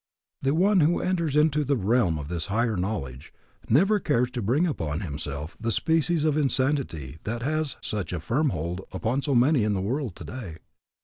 The 0.41 0.55
one 0.55 0.79
who 0.79 0.99
enters 0.99 1.35
into 1.35 1.63
the 1.63 1.77
realm 1.77 2.17
of 2.17 2.27
this 2.27 2.47
higher 2.47 2.75
knowledge, 2.75 3.31
never 3.69 3.99
cares 3.99 4.31
to 4.31 4.41
bring 4.41 4.65
upon 4.65 5.01
himself 5.01 5.55
the 5.61 5.71
species 5.71 6.25
of 6.25 6.35
insanity 6.35 7.17
that 7.21 7.43
has 7.43 7.77
such 7.81 8.11
a 8.11 8.19
firm 8.19 8.49
hold 8.49 8.81
upon 8.91 9.21
so 9.21 9.35
many 9.35 9.63
in 9.63 9.73
the 9.73 9.79
world 9.79 10.15
today. 10.15 10.57